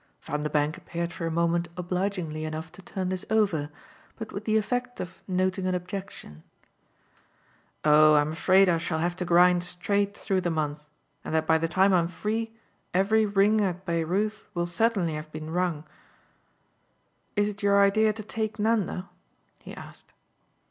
[0.23, 3.69] Vanderbank appeared for a moment obligingly enough to turn this over,
[4.17, 6.41] but with the effect of noting an objection.
[7.85, 10.83] "Oh I'm afraid I shall have to grind straight through the month
[11.23, 12.51] and that by the time I'm free
[12.95, 15.83] every Ring at Baireuth will certainly have been rung.
[17.35, 19.07] Is it your idea to take Nanda?"
[19.59, 20.13] he asked.